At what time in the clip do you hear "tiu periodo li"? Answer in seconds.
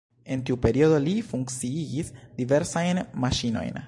0.49-1.13